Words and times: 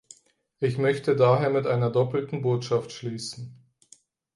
Ich 0.59 0.79
möchte 0.79 1.15
daher 1.15 1.51
mit 1.51 1.67
einer 1.67 1.91
doppelten 1.91 2.41
Botschaft 2.41 2.91
schließen. 2.91 3.53